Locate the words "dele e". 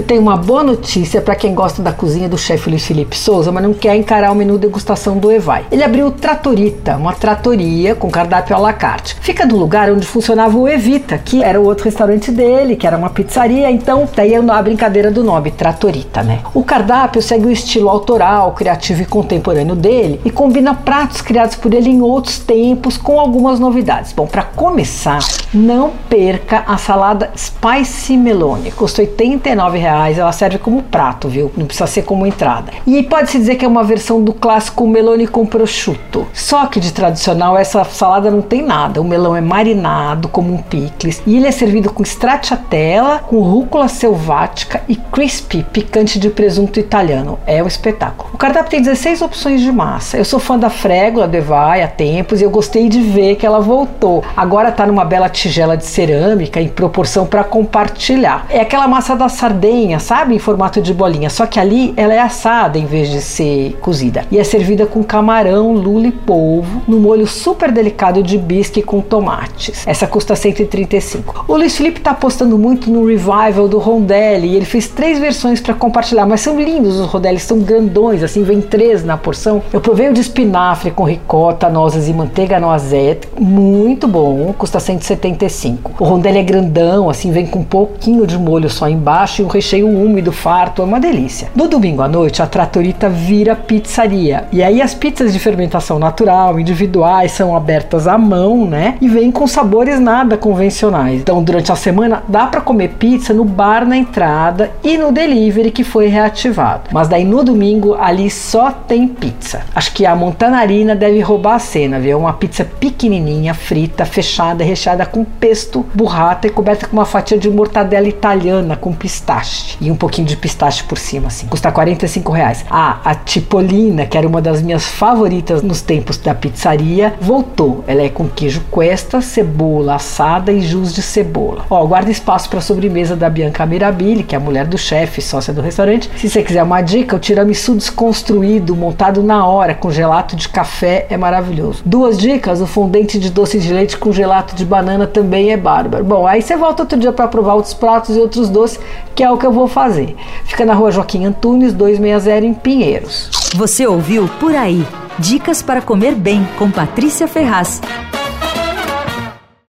19.76-20.30